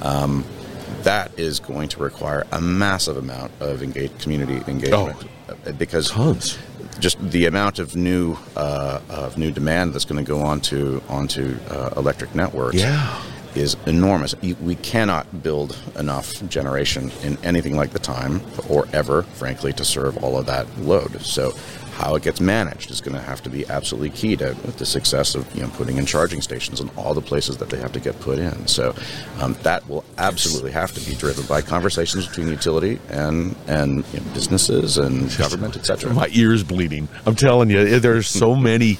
that 0.01 1.31
is 1.37 1.59
going 1.59 1.89
to 1.89 1.99
require 1.99 2.45
a 2.51 2.59
massive 2.61 3.17
amount 3.17 3.51
of 3.59 3.81
engage, 3.83 4.17
community 4.19 4.61
engagement 4.67 5.23
uh, 5.47 5.71
because 5.73 6.09
Tons. 6.11 6.57
just 6.99 7.19
the 7.31 7.45
amount 7.45 7.79
of 7.79 7.95
new 7.95 8.37
uh, 8.55 8.99
of 9.09 9.37
new 9.37 9.51
demand 9.51 9.93
that's 9.93 10.05
going 10.05 10.23
to 10.23 10.27
go 10.27 10.41
onto 10.41 11.01
onto 11.07 11.57
uh, 11.69 11.93
electric 11.95 12.33
networks 12.35 12.75
Yeah. 12.77 13.21
Is 13.55 13.75
enormous. 13.85 14.35
We 14.41 14.75
cannot 14.75 15.43
build 15.43 15.77
enough 15.97 16.47
generation 16.49 17.11
in 17.23 17.37
anything 17.43 17.75
like 17.75 17.91
the 17.91 17.99
time 17.99 18.41
or 18.67 18.87
ever, 18.93 19.23
frankly, 19.23 19.73
to 19.73 19.85
serve 19.85 20.23
all 20.23 20.37
of 20.37 20.45
that 20.47 20.67
load. 20.79 21.21
So. 21.21 21.53
How 21.99 22.15
it 22.15 22.23
gets 22.23 22.39
managed 22.39 22.91
is 22.91 23.01
going 23.01 23.15
to 23.15 23.21
have 23.21 23.43
to 23.43 23.49
be 23.49 23.67
absolutely 23.67 24.11
key 24.11 24.37
to 24.37 24.53
the 24.53 24.85
success 24.85 25.35
of 25.35 25.53
you 25.53 25.63
know 25.63 25.67
putting 25.71 25.97
in 25.97 26.05
charging 26.05 26.39
stations 26.39 26.79
in 26.79 26.89
all 26.95 27.13
the 27.13 27.21
places 27.21 27.57
that 27.57 27.69
they 27.69 27.77
have 27.77 27.91
to 27.91 27.99
get 27.99 28.17
put 28.21 28.39
in. 28.39 28.67
So 28.67 28.95
um, 29.41 29.57
that 29.63 29.85
will 29.89 30.05
absolutely 30.17 30.71
have 30.71 30.93
to 30.93 31.01
be 31.01 31.13
driven 31.13 31.45
by 31.47 31.61
conversations 31.61 32.25
between 32.25 32.47
utility 32.47 33.01
and 33.09 33.53
and 33.67 34.05
you 34.13 34.21
know, 34.21 34.33
businesses 34.33 34.97
and 34.97 35.29
government, 35.37 35.75
etc. 35.75 36.13
My 36.13 36.29
ears 36.31 36.63
bleeding. 36.63 37.09
I'm 37.25 37.35
telling 37.35 37.69
you, 37.69 37.99
there's 37.99 38.29
so 38.29 38.55
many 38.55 38.97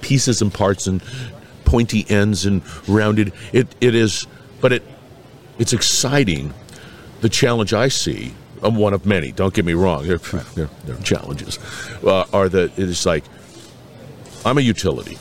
pieces 0.00 0.42
and 0.42 0.52
parts 0.52 0.88
and 0.88 1.00
pointy 1.70 2.04
ends 2.08 2.46
and 2.46 2.62
rounded. 2.88 3.32
It 3.52 3.68
it 3.80 3.94
is, 3.94 4.26
but 4.60 4.72
it 4.72 4.82
it's 5.58 5.72
exciting. 5.72 6.52
The 7.20 7.28
challenge 7.28 7.72
I 7.74 7.88
see, 7.88 8.32
I'm 8.62 8.74
one 8.76 8.94
of 8.94 9.04
many. 9.06 9.30
Don't 9.30 9.52
get 9.54 9.64
me 9.64 9.74
wrong. 9.74 10.06
There, 10.06 10.16
there, 10.54 10.68
there 10.84 10.96
are 10.96 11.02
challenges. 11.02 11.58
Uh, 12.04 12.24
are 12.32 12.48
that 12.48 12.72
it 12.78 12.88
is 12.88 13.04
like 13.06 13.24
I'm 14.44 14.58
a 14.58 14.62
utility. 14.62 15.18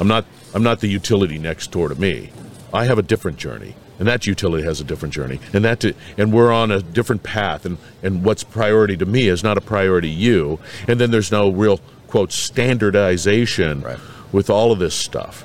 I'm 0.00 0.08
not. 0.08 0.24
I'm 0.54 0.62
not 0.62 0.80
the 0.80 0.88
utility 0.88 1.38
next 1.38 1.70
door 1.70 1.88
to 1.88 1.94
me. 1.94 2.30
I 2.72 2.86
have 2.86 2.98
a 2.98 3.02
different 3.02 3.38
journey. 3.38 3.74
and 3.98 4.06
that 4.08 4.26
utility 4.26 4.62
has 4.64 4.80
a 4.80 4.84
different 4.84 5.12
journey, 5.12 5.38
and 5.52 5.64
that 5.64 5.80
to, 5.80 5.92
and 6.16 6.32
we're 6.32 6.52
on 6.52 6.70
a 6.70 6.80
different 6.80 7.22
path, 7.22 7.66
and 7.66 7.76
and 8.02 8.24
what's 8.24 8.42
priority 8.44 8.96
to 8.96 9.06
me 9.06 9.28
is 9.28 9.42
not 9.44 9.58
a 9.58 9.60
priority 9.60 10.08
to 10.08 10.14
you, 10.14 10.58
and 10.88 10.98
then 11.00 11.10
there's 11.10 11.30
no 11.32 11.50
real 11.50 11.78
quote 12.08 12.32
standardization 12.32 13.82
Right. 13.82 13.98
with 14.32 14.48
all 14.50 14.72
of 14.72 14.78
this 14.78 14.94
stuff. 14.94 15.44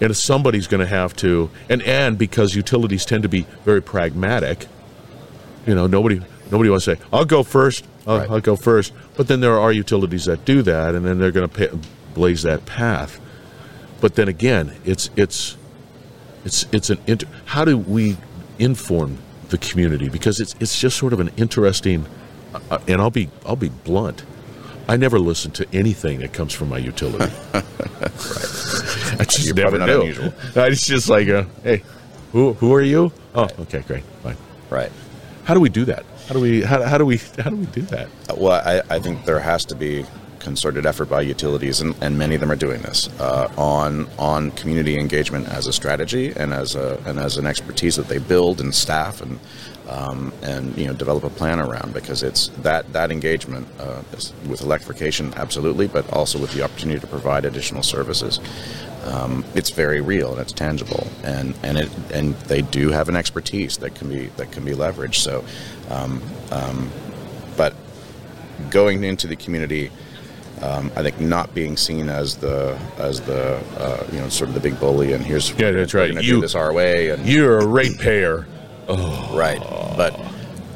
And 0.00 0.10
if 0.10 0.16
somebody's 0.16 0.66
going 0.68 0.80
to 0.80 0.86
have 0.86 1.14
to, 1.16 1.50
and 1.68 1.82
and 1.82 2.16
because 2.16 2.54
utilities 2.54 3.04
tend 3.04 3.24
to 3.24 3.28
be 3.28 3.46
very 3.64 3.82
pragmatic, 3.82 4.66
you 5.66 5.74
know, 5.74 5.86
nobody 5.86 6.20
nobody 6.50 6.70
wants 6.70 6.84
to 6.84 6.96
say, 6.96 7.02
"I'll 7.12 7.24
go 7.24 7.42
first. 7.42 7.84
I'll, 8.06 8.18
Right. 8.18 8.30
I'll 8.30 8.40
go 8.40 8.56
first. 8.56 8.92
But 9.16 9.28
then 9.28 9.40
there 9.40 9.58
are 9.58 9.70
utilities 9.72 10.24
that 10.26 10.44
do 10.44 10.62
that, 10.62 10.94
and 10.94 11.04
then 11.04 11.18
they're 11.18 11.32
going 11.32 11.48
to 11.48 11.78
blaze 12.14 12.42
that 12.42 12.64
path. 12.64 13.20
But 14.00 14.14
then 14.14 14.28
again, 14.28 14.74
it's 14.84 15.10
it's 15.16 15.56
it's 16.44 16.66
it's 16.72 16.90
an 16.90 16.98
inter- 17.06 17.28
how 17.46 17.64
do 17.64 17.76
we 17.76 18.16
inform 18.58 19.18
the 19.50 19.58
community 19.58 20.08
because 20.08 20.40
it's 20.40 20.54
it's 20.60 20.80
just 20.80 20.96
sort 20.96 21.12
of 21.12 21.20
an 21.20 21.30
interesting, 21.36 22.06
uh, 22.70 22.78
and 22.86 23.00
I'll 23.00 23.10
be 23.10 23.28
I'll 23.44 23.56
be 23.56 23.70
blunt. 23.70 24.24
I 24.88 24.96
never 24.96 25.18
listen 25.18 25.50
to 25.52 25.66
anything 25.72 26.20
that 26.20 26.32
comes 26.32 26.54
from 26.54 26.70
my 26.70 26.78
utility. 26.78 27.30
I 27.54 29.24
just 29.24 29.44
You're 29.46 29.54
never 29.54 29.78
do. 29.78 30.00
unusual. 30.00 30.32
It's 30.56 30.86
just 30.86 31.08
like, 31.10 31.28
uh, 31.28 31.44
hey, 31.62 31.82
who 32.32 32.54
who 32.54 32.72
are 32.74 32.82
you? 32.82 33.12
Oh, 33.34 33.48
okay, 33.60 33.82
great, 33.86 34.02
fine. 34.22 34.36
Right. 34.70 34.90
How 35.44 35.54
do 35.54 35.60
we 35.60 35.68
do 35.68 35.84
that? 35.86 36.04
How 36.26 36.34
do 36.34 36.40
we 36.40 36.62
how, 36.62 36.82
how 36.82 36.98
do 36.98 37.04
we 37.06 37.18
how 37.38 37.50
do 37.50 37.56
we 37.56 37.66
do 37.66 37.82
that? 37.82 38.08
Well, 38.36 38.60
I, 38.64 38.82
I 38.96 38.98
think 38.98 39.24
there 39.24 39.40
has 39.40 39.64
to 39.66 39.74
be 39.74 40.04
concerted 40.40 40.86
effort 40.86 41.08
by 41.08 41.20
utilities, 41.20 41.80
and, 41.80 41.94
and 42.00 42.18
many 42.18 42.34
of 42.34 42.40
them 42.40 42.50
are 42.50 42.56
doing 42.56 42.82
this 42.82 43.08
uh, 43.20 43.52
on 43.56 44.08
on 44.18 44.50
community 44.52 44.98
engagement 44.98 45.48
as 45.48 45.66
a 45.66 45.72
strategy 45.72 46.32
and 46.36 46.52
as 46.52 46.74
a 46.74 47.02
and 47.06 47.18
as 47.18 47.36
an 47.36 47.46
expertise 47.46 47.96
that 47.96 48.08
they 48.08 48.18
build 48.18 48.60
and 48.60 48.74
staff 48.74 49.20
and 49.20 49.38
um, 49.88 50.32
and 50.42 50.76
you 50.76 50.86
know 50.86 50.92
develop 50.92 51.24
a 51.24 51.30
plan 51.30 51.60
around 51.60 51.94
because 51.94 52.22
it's 52.22 52.48
that 52.58 52.92
that 52.92 53.10
engagement 53.10 53.66
uh, 53.78 54.02
with 54.48 54.60
electrification 54.60 55.32
absolutely, 55.36 55.88
but 55.88 56.10
also 56.12 56.38
with 56.38 56.52
the 56.52 56.62
opportunity 56.62 57.00
to 57.00 57.06
provide 57.06 57.44
additional 57.44 57.82
services. 57.82 58.40
Um, 59.04 59.44
it's 59.54 59.70
very 59.70 60.00
real 60.00 60.32
and 60.32 60.40
it's 60.40 60.52
tangible, 60.52 61.06
and 61.22 61.54
and 61.62 61.78
it 61.78 61.90
and 62.12 62.34
they 62.42 62.62
do 62.62 62.90
have 62.90 63.08
an 63.08 63.16
expertise 63.16 63.78
that 63.78 63.94
can 63.94 64.08
be 64.08 64.26
that 64.36 64.52
can 64.52 64.64
be 64.64 64.72
leveraged. 64.72 65.16
So, 65.16 65.44
um, 65.88 66.22
um, 66.50 66.90
but 67.56 67.74
going 68.70 69.04
into 69.04 69.26
the 69.26 69.36
community, 69.36 69.90
um, 70.62 70.90
I 70.96 71.02
think 71.02 71.20
not 71.20 71.54
being 71.54 71.76
seen 71.76 72.08
as 72.08 72.36
the 72.36 72.78
as 72.98 73.20
the 73.20 73.56
uh, 73.78 74.04
you 74.12 74.18
know 74.18 74.28
sort 74.28 74.48
of 74.48 74.54
the 74.54 74.60
big 74.60 74.78
bully, 74.80 75.12
and 75.12 75.24
here's 75.24 75.50
Yeah, 75.58 75.70
that's 75.72 75.94
right. 75.94 76.12
You- 76.14 76.20
do 76.36 76.40
this 76.40 76.54
our 76.54 76.72
way, 76.72 77.10
and 77.10 77.26
You're 77.26 77.58
a 77.58 77.66
ratepayer. 77.66 78.46
right, 78.88 79.60
but 79.96 80.18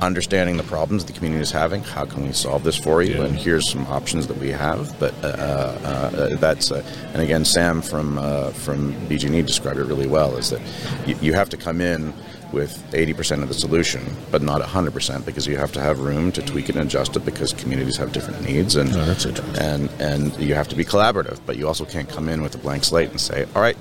understanding 0.06 0.56
the 0.56 0.62
problems 0.64 1.04
the 1.04 1.12
community 1.12 1.42
is 1.42 1.50
having, 1.50 1.82
how 1.82 2.04
can 2.04 2.24
we 2.24 2.32
solve 2.32 2.62
this 2.64 2.76
for 2.76 3.02
you? 3.02 3.14
Yeah. 3.16 3.24
And 3.24 3.36
here's 3.36 3.68
some 3.70 3.86
options 3.86 4.26
that 4.26 4.36
we 4.38 4.50
have. 4.50 4.98
But 4.98 5.14
uh, 5.22 5.26
uh, 5.28 6.36
that's 6.36 6.70
uh, 6.70 6.82
and 7.12 7.22
again, 7.22 7.44
Sam 7.44 7.82
from 7.82 8.18
uh, 8.18 8.50
from 8.50 8.92
BG&E 9.08 9.42
described 9.42 9.78
it 9.78 9.84
really 9.84 10.06
well. 10.06 10.36
Is 10.36 10.50
that 10.50 10.60
you, 11.06 11.16
you 11.20 11.32
have 11.34 11.48
to 11.50 11.56
come 11.56 11.80
in 11.80 12.12
with 12.52 12.76
80% 12.92 13.42
of 13.42 13.48
the 13.48 13.54
solution, 13.54 14.02
but 14.30 14.42
not 14.42 14.60
100% 14.60 15.24
because 15.24 15.46
you 15.46 15.56
have 15.56 15.72
to 15.72 15.80
have 15.80 16.00
room 16.00 16.30
to 16.32 16.42
tweak 16.42 16.68
it 16.68 16.76
and 16.76 16.84
adjust 16.86 17.16
it 17.16 17.24
because 17.24 17.54
communities 17.54 17.96
have 17.96 18.12
different 18.12 18.42
needs 18.44 18.76
and 18.76 18.90
Oh, 18.90 19.06
that's 19.06 19.24
interesting. 19.24 19.56
and 19.56 19.88
and 19.98 20.36
you 20.38 20.54
have 20.54 20.68
to 20.68 20.76
be 20.76 20.84
collaborative, 20.84 21.40
but 21.46 21.56
you 21.56 21.66
also 21.66 21.86
can't 21.86 22.08
come 22.10 22.28
in 22.28 22.42
with 22.42 22.54
a 22.54 22.58
blank 22.58 22.84
slate 22.84 23.10
and 23.10 23.18
say, 23.20 23.46
"All 23.54 23.62
right, 23.62 23.76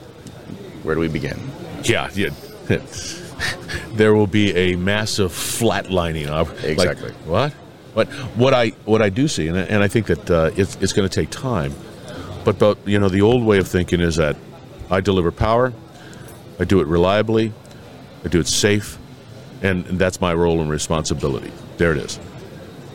where 0.84 0.96
do 0.96 1.02
we 1.02 1.10
begin?" 1.10 1.38
Yeah, 1.84 2.10
yeah. 2.14 2.30
there 3.94 4.14
will 4.14 4.28
be 4.28 4.56
a 4.56 4.76
massive 4.76 5.32
flatlining 5.32 6.28
of 6.28 6.52
like, 6.54 6.64
Exactly. 6.64 7.12
what? 7.26 7.54
But 7.94 8.08
what 8.38 8.54
I 8.54 8.70
what 8.86 9.02
I 9.02 9.10
do 9.10 9.28
see, 9.28 9.48
and 9.48 9.58
I, 9.58 9.64
and 9.64 9.84
I 9.84 9.88
think 9.88 10.08
that 10.08 10.32
uh, 10.32 10.52
it's 10.56 10.78
it's 10.78 10.94
going 10.94 11.08
to 11.08 11.14
take 11.14 11.30
time. 11.30 11.74
But 12.46 12.58
but 12.58 12.78
you 12.86 13.00
know 13.00 13.10
the 13.10 13.22
old 13.22 13.44
way 13.44 13.58
of 13.58 13.68
thinking 13.68 14.00
is 14.00 14.16
that 14.16 14.38
I 14.90 15.02
deliver 15.02 15.32
power, 15.32 15.74
I 16.60 16.64
do 16.64 16.80
it 16.80 16.88
reliably, 16.88 17.54
I 18.24 18.30
do 18.30 18.40
it 18.40 18.48
safe, 18.48 18.98
and, 19.62 19.86
and 19.88 20.00
that's 20.00 20.22
my 20.22 20.34
role 20.34 20.62
and 20.62 20.70
responsibility. 20.70 21.52
There 21.78 21.92
it 21.92 21.98
is. 21.98 22.20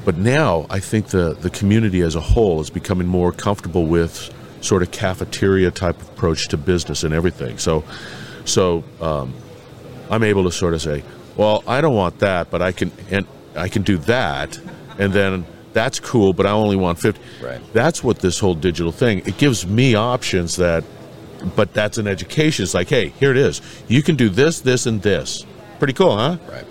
But 0.04 0.16
now 0.16 0.66
I 0.70 0.78
think 0.78 1.08
the, 1.08 1.34
the 1.34 1.50
community 1.50 2.00
as 2.02 2.14
a 2.14 2.20
whole 2.20 2.60
is 2.60 2.70
becoming 2.70 3.08
more 3.08 3.32
comfortable 3.32 3.86
with 3.86 4.32
sort 4.60 4.82
of 4.82 4.92
cafeteria 4.92 5.70
type 5.70 6.00
approach 6.00 6.48
to 6.48 6.56
business 6.56 7.02
and 7.02 7.12
everything. 7.12 7.58
So, 7.58 7.82
so 8.44 8.84
um, 9.00 9.34
I'm 10.10 10.22
able 10.22 10.44
to 10.44 10.52
sort 10.52 10.74
of 10.74 10.82
say, 10.82 11.02
well, 11.36 11.62
I 11.66 11.80
don't 11.80 11.94
want 11.94 12.20
that, 12.20 12.50
but 12.50 12.62
I 12.62 12.72
can 12.72 12.92
and 13.10 13.26
I 13.54 13.68
can 13.68 13.82
do 13.82 13.98
that, 13.98 14.58
and 14.98 15.12
then 15.12 15.46
that's 15.72 16.00
cool, 16.00 16.32
but 16.32 16.46
I 16.46 16.50
only 16.52 16.76
want 16.76 16.98
50. 16.98 17.20
Right. 17.42 17.60
That's 17.74 18.02
what 18.02 18.20
this 18.20 18.38
whole 18.38 18.54
digital 18.54 18.92
thing. 18.92 19.18
It 19.26 19.36
gives 19.36 19.66
me 19.66 19.94
options 19.94 20.56
that, 20.56 20.84
but 21.54 21.74
that's 21.74 21.98
an 21.98 22.06
education. 22.06 22.62
It's 22.62 22.72
like, 22.72 22.88
hey, 22.88 23.10
here 23.10 23.30
it 23.30 23.36
is. 23.36 23.60
You 23.86 24.02
can 24.02 24.16
do 24.16 24.30
this, 24.30 24.60
this, 24.60 24.86
and 24.86 25.02
this. 25.02 25.44
Pretty 25.78 25.92
cool, 25.92 26.16
huh? 26.16 26.38
Right. 26.50 26.64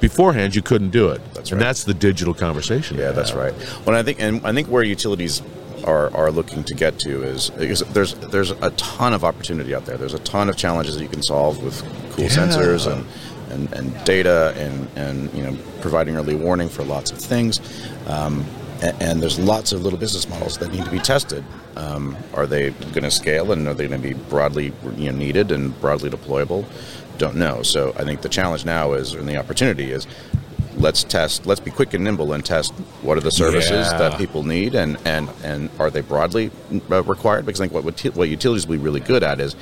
Beforehand, 0.00 0.54
you 0.54 0.60
couldn't 0.60 0.90
do 0.90 1.08
it. 1.08 1.22
That's 1.32 1.52
right. 1.52 1.52
And 1.52 1.60
that's 1.60 1.84
the 1.84 1.94
digital 1.94 2.34
conversation. 2.34 2.98
Yeah, 2.98 3.12
that's 3.12 3.32
right. 3.32 3.54
Well, 3.86 3.96
I 3.96 4.02
think, 4.02 4.20
and 4.20 4.46
I 4.46 4.52
think 4.52 4.68
where 4.68 4.82
utilities 4.82 5.42
are, 5.84 6.14
are 6.14 6.30
looking 6.30 6.64
to 6.64 6.74
get 6.74 6.98
to 7.00 7.22
is 7.22 7.50
because 7.50 7.80
there's 7.92 8.14
there's 8.14 8.50
a 8.50 8.70
ton 8.72 9.12
of 9.12 9.24
opportunity 9.24 9.74
out 9.74 9.86
there. 9.86 9.96
There's 9.96 10.14
a 10.14 10.18
ton 10.20 10.48
of 10.48 10.56
challenges 10.56 10.96
that 10.96 11.02
you 11.02 11.08
can 11.08 11.22
solve 11.22 11.62
with 11.62 11.80
cool 12.12 12.24
Yeah. 12.24 12.30
sensors 12.30 12.90
and, 12.90 13.06
and, 13.50 13.72
and 13.72 14.04
data 14.04 14.54
and, 14.56 14.88
and 14.96 15.32
you 15.34 15.42
know 15.42 15.56
providing 15.80 16.16
early 16.16 16.34
warning 16.34 16.68
for 16.68 16.82
lots 16.84 17.10
of 17.10 17.18
things. 17.18 17.60
Um, 18.06 18.44
and, 18.82 19.02
and 19.02 19.22
there's 19.22 19.38
lots 19.38 19.72
of 19.72 19.82
little 19.82 19.98
business 19.98 20.28
models 20.28 20.58
that 20.58 20.72
need 20.72 20.84
to 20.84 20.90
be 20.90 20.98
tested. 20.98 21.44
Um, 21.76 22.16
are 22.34 22.46
they 22.46 22.70
going 22.70 23.02
to 23.04 23.10
scale 23.10 23.52
and 23.52 23.66
are 23.68 23.74
they 23.74 23.86
going 23.88 24.00
to 24.00 24.08
be 24.08 24.14
broadly 24.14 24.72
you 24.96 25.10
know, 25.12 25.16
needed 25.18 25.52
and 25.52 25.78
broadly 25.80 26.10
deployable? 26.10 26.64
Don't 27.18 27.36
know. 27.36 27.62
So 27.62 27.92
I 27.98 28.04
think 28.04 28.22
the 28.22 28.28
challenge 28.30 28.64
now 28.64 28.94
is, 28.94 29.12
and 29.12 29.28
the 29.28 29.36
opportunity 29.36 29.90
is, 29.92 30.06
let's 30.76 31.04
test. 31.04 31.46
Let's 31.46 31.60
be 31.60 31.70
quick 31.70 31.94
and 31.94 32.04
nimble 32.04 32.32
and 32.32 32.44
test 32.44 32.72
what 33.02 33.16
are 33.18 33.20
the 33.20 33.30
services 33.30 33.88
Yeah. 33.90 33.98
that 33.98 34.18
people 34.18 34.42
need 34.44 34.74
and 34.74 34.96
and 35.04 35.28
and 35.42 35.70
are 35.78 35.90
they 35.90 36.00
broadly 36.00 36.50
uh, 36.90 37.02
required? 37.02 37.46
Because 37.46 37.60
I 37.60 37.64
think 37.64 37.72
what 37.74 37.84
what 37.84 38.00
what 38.16 38.28
utilities 38.28 38.66
will 38.66 38.76
be 38.76 38.82
really 38.82 39.00
good 39.00 39.22
at 39.22 39.40
is 39.40 39.56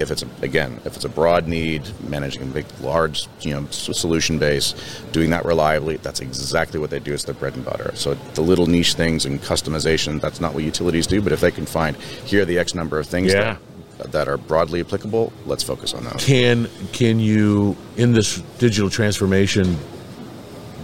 if 0.00 0.10
it's 0.10 0.22
a, 0.22 0.26
again 0.40 0.80
if 0.84 0.96
it's 0.96 1.04
a 1.04 1.08
broad 1.08 1.46
need, 1.46 1.82
managing 2.08 2.42
a 2.42 2.46
big 2.46 2.66
large 2.80 3.26
you 3.40 3.54
know 3.54 3.66
solution 3.70 4.38
base, 4.38 4.74
doing 5.12 5.30
that 5.30 5.44
reliably. 5.44 5.96
That's 5.98 6.20
exactly 6.20 6.80
what 6.80 6.90
they 6.90 6.98
do. 7.00 7.12
It's 7.12 7.24
their 7.24 7.34
bread 7.34 7.54
and 7.54 7.64
butter. 7.64 7.92
So 7.94 8.14
the 8.34 8.42
little 8.42 8.66
niche 8.66 8.94
things 8.94 9.24
and 9.26 9.40
customization, 9.40 10.20
that's 10.20 10.40
not 10.40 10.54
what 10.54 10.64
utilities 10.64 11.06
do. 11.06 11.20
But 11.20 11.32
if 11.32 11.40
they 11.40 11.50
can 11.50 11.66
find 11.66 11.96
here 12.24 12.42
are 12.42 12.44
the 12.46 12.58
X 12.58 12.74
number 12.74 12.98
of 12.98 13.06
things 13.06 13.32
Yeah. 13.32 13.56
that, 13.98 14.12
that 14.12 14.28
are 14.28 14.38
broadly 14.38 14.80
applicable, 14.80 15.32
let's 15.46 15.62
focus 15.62 15.92
on 15.94 16.04
those. 16.04 16.24
Can 16.24 16.68
can 16.92 17.20
you 17.20 17.76
in 17.96 18.12
this 18.12 18.38
digital 18.58 18.90
transformation 18.90 19.76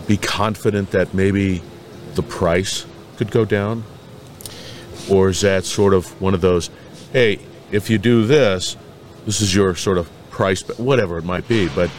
be 0.08 0.16
confident 0.16 0.90
that 0.90 1.14
maybe 1.14 1.62
the 2.14 2.22
price 2.22 2.84
could 3.16 3.30
go 3.30 3.44
down? 3.44 3.84
Or 5.08 5.28
is 5.28 5.42
that 5.42 5.64
sort 5.64 5.94
of 5.94 6.20
one 6.20 6.34
of 6.34 6.40
those, 6.40 6.70
hey, 7.12 7.38
if 7.70 7.88
you 7.88 7.98
do 7.98 8.26
this, 8.26 8.76
this 9.24 9.40
is 9.40 9.54
your 9.54 9.76
sort 9.76 9.98
of 9.98 10.10
price, 10.30 10.62
but 10.62 10.80
whatever 10.80 11.18
it 11.18 11.24
might 11.24 11.46
be. 11.46 11.68
But 11.68 11.90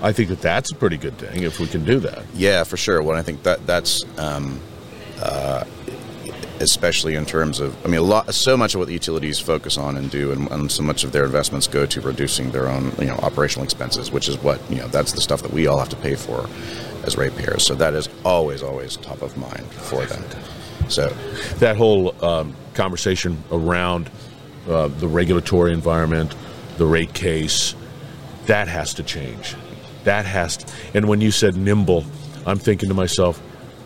I 0.00 0.12
think 0.12 0.28
that 0.28 0.40
that's 0.40 0.70
a 0.70 0.74
pretty 0.74 0.96
good 0.96 1.18
thing 1.18 1.42
if 1.42 1.58
we 1.58 1.66
can 1.66 1.84
do 1.84 1.98
that. 2.00 2.22
Yeah, 2.34 2.64
for 2.64 2.76
sure. 2.76 3.02
Well, 3.02 3.16
I 3.16 3.22
think 3.22 3.42
that 3.42 3.66
that's 3.66 4.04
um, 4.18 4.60
uh, 5.20 5.64
especially 6.60 7.14
in 7.14 7.24
terms 7.26 7.60
of. 7.60 7.74
I 7.84 7.88
mean, 7.88 8.00
a 8.00 8.04
lot, 8.04 8.34
so 8.34 8.56
much 8.56 8.74
of 8.74 8.78
what 8.78 8.88
the 8.88 8.94
utilities 8.94 9.38
focus 9.38 9.76
on 9.76 9.96
and 9.96 10.10
do, 10.10 10.32
and, 10.32 10.50
and 10.50 10.70
so 10.70 10.82
much 10.82 11.04
of 11.04 11.12
their 11.12 11.24
investments 11.24 11.66
go 11.66 11.86
to 11.86 12.00
reducing 12.00 12.50
their 12.50 12.68
own, 12.68 12.92
you 12.98 13.06
know, 13.06 13.16
operational 13.16 13.64
expenses, 13.64 14.10
which 14.10 14.28
is 14.28 14.38
what 14.38 14.60
you 14.70 14.76
know. 14.76 14.88
That's 14.88 15.12
the 15.12 15.20
stuff 15.20 15.42
that 15.42 15.52
we 15.52 15.66
all 15.66 15.78
have 15.78 15.88
to 15.90 15.96
pay 15.96 16.14
for 16.14 16.48
as 17.04 17.16
ratepayers. 17.16 17.64
So 17.64 17.74
that 17.76 17.94
is 17.94 18.08
always, 18.24 18.62
always 18.62 18.96
top 18.96 19.22
of 19.22 19.36
mind 19.36 19.66
for 19.66 20.04
them. 20.04 20.24
So 20.88 21.08
that 21.58 21.76
whole 21.76 22.24
um, 22.24 22.54
conversation 22.74 23.42
around 23.50 24.10
uh, 24.68 24.88
the 24.88 25.08
regulatory 25.08 25.72
environment, 25.72 26.34
the 26.76 26.86
rate 26.86 27.12
case, 27.14 27.74
that 28.46 28.68
has 28.68 28.94
to 28.94 29.02
change. 29.02 29.54
That 30.04 30.24
has 30.24 30.58
to. 30.58 30.72
And 30.94 31.08
when 31.08 31.20
you 31.20 31.30
said 31.30 31.56
nimble, 31.56 32.04
I'm 32.46 32.58
thinking 32.58 32.88
to 32.88 32.94
myself, 32.94 33.42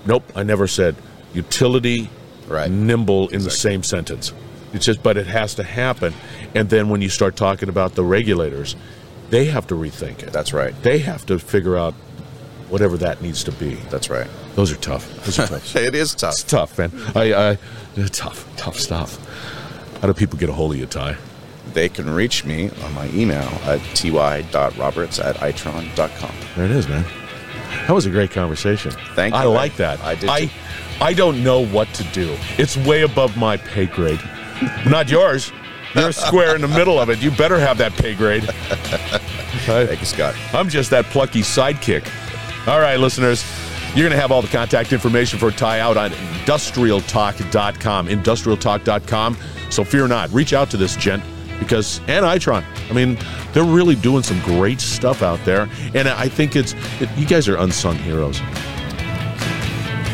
nope, 0.07 0.25
I 0.37 0.43
never 0.43 0.67
said 0.67 0.95
utility 1.35 2.11
Right. 2.49 2.71
nimble 2.71 3.29
in 3.29 3.43
the 3.43 3.51
same 3.51 3.83
sentence. 3.83 4.33
It's 4.73 4.87
just, 4.87 5.03
but 5.03 5.17
it 5.17 5.27
has 5.27 5.55
to 5.57 5.63
happen. 5.63 6.15
And 6.55 6.69
then 6.69 6.89
when 6.89 7.03
you 7.03 7.09
start 7.09 7.37
talking 7.37 7.69
about 7.69 7.95
the 7.95 8.05
regulators, 8.05 8.75
they 9.31 9.47
have 9.47 9.67
to 9.69 9.75
rethink 9.75 10.23
it. 10.23 10.33
that's 10.33 10.53
right. 10.53 10.75
They 10.83 10.99
have 10.99 11.25
to 11.27 11.39
figure 11.39 11.77
out 11.77 11.95
whatever 12.69 12.97
that 12.99 13.21
needs 13.23 13.45
to 13.45 13.53
be. 13.53 13.75
That's 13.91 14.09
right. 14.11 14.29
Those 14.55 14.73
are 14.73 14.77
tough. 14.77 15.11
Those 15.25 15.39
are 15.39 15.47
tough. 15.47 15.77
It 15.77 15.95
is 15.95 16.15
tough. 16.15 16.33
It's 16.35 16.43
tough, 16.43 16.79
man. 16.79 16.93
I, 17.15 17.51
I, 17.53 17.59
tough, 18.07 18.51
tough 18.57 18.79
stuff. 18.79 19.19
How 20.01 20.09
do 20.09 20.15
people 20.15 20.39
get 20.39 20.49
a 20.49 20.53
hold 20.53 20.73
of 20.73 20.79
you, 20.79 20.87
Ty? 20.87 21.17
they 21.75 21.89
can 21.89 22.11
reach 22.11 22.45
me 22.45 22.71
on 22.85 22.95
my 22.95 23.09
email 23.11 23.49
at 23.65 23.81
ty.roberts 23.95 25.19
at 25.19 25.37
itron.com. 25.37 26.35
There 26.57 26.65
it 26.65 26.71
is, 26.71 26.89
man. 26.89 27.05
That 27.87 27.93
was 27.93 28.07
a 28.07 28.11
great 28.11 28.31
conversation. 28.31 28.93
Thank 29.15 29.35
you, 29.35 29.41
I 29.41 29.45
man. 29.45 29.55
like 29.55 29.77
that. 29.77 30.01
I 30.01 30.15
did 30.15 30.29
I, 30.29 30.41
too. 30.47 30.51
I 31.01 31.13
don't 31.13 31.43
know 31.43 31.65
what 31.67 31.93
to 31.95 32.05
do. 32.05 32.37
It's 32.59 32.77
way 32.77 33.03
above 33.03 33.37
my 33.37 33.57
pay 33.57 33.87
grade. 33.87 34.21
Not 34.87 35.11
yours. 35.11 35.53
You're 35.95 36.13
square 36.13 36.55
in 36.55 36.63
the 36.63 36.69
middle 36.69 36.99
of 36.99 37.11
it. 37.11 37.23
You 37.23 37.31
better 37.31 37.59
have 37.59 37.79
that 37.79 37.93
pay 37.93 38.15
grade. 38.15 38.45
Thank 38.45 40.01
you, 40.01 40.07
Scott. 40.07 40.35
I'm 40.53 40.69
just 40.69 40.91
that 40.91 41.05
plucky 41.07 41.41
sidekick. 41.41 42.09
All 42.67 42.81
right, 42.81 42.99
listeners, 42.99 43.45
you're 43.95 44.09
going 44.09 44.13
to 44.13 44.21
have 44.21 44.33
all 44.33 44.41
the 44.41 44.49
contact 44.49 44.93
information 44.93 45.39
for 45.39 45.51
Ty 45.51 45.81
out 45.81 45.97
on 45.97 46.11
industrialtalk.com. 46.13 48.09
Industrialtalk.com. 48.09 49.37
So 49.71 49.85
fear 49.85 50.09
not. 50.09 50.31
Reach 50.31 50.53
out 50.53 50.71
to 50.71 50.77
this 50.77 50.97
gent 50.97 51.23
because, 51.59 51.99
and 52.09 52.25
Itron. 52.25 52.65
I 52.89 52.93
mean, 52.93 53.19
they're 53.53 53.65
really 53.65 53.95
doing 53.95 54.23
some 54.23 54.41
great 54.41 54.81
stuff 54.81 55.23
out 55.23 55.45
there. 55.45 55.69
And 55.95 56.09
I 56.09 56.29
think 56.29 56.57
it's, 56.57 56.75
it, 57.01 57.11
you 57.17 57.27
guys 57.27 57.49
are 57.49 57.57
unsung 57.57 57.97
heroes. 57.97 58.41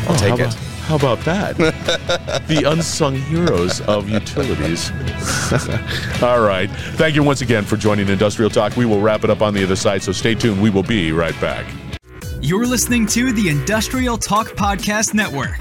I'll 0.07 0.15
take 0.17 0.33
it. 0.33 0.53
About, 0.53 0.68
how 0.89 0.95
about 0.95 1.19
that? 1.19 1.55
the 2.47 2.63
unsung 2.65 3.13
heroes 3.13 3.79
of 3.81 4.09
utilities. 4.09 4.89
All 6.23 6.41
right. 6.41 6.67
Thank 6.95 7.13
you 7.13 7.21
once 7.21 7.41
again 7.41 7.63
for 7.63 7.77
joining 7.77 8.09
Industrial 8.09 8.49
Talk. 8.49 8.75
We 8.75 8.87
will 8.87 8.99
wrap 8.99 9.23
it 9.23 9.29
up 9.29 9.43
on 9.43 9.53
the 9.53 9.63
other 9.63 9.75
side, 9.75 10.01
so 10.01 10.11
stay 10.11 10.33
tuned. 10.33 10.59
We 10.59 10.71
will 10.71 10.81
be 10.81 11.11
right 11.11 11.39
back. 11.39 11.71
You're 12.41 12.65
listening 12.65 13.05
to 13.07 13.31
the 13.31 13.49
Industrial 13.49 14.17
Talk 14.17 14.47
Podcast 14.47 15.13
Network. 15.13 15.59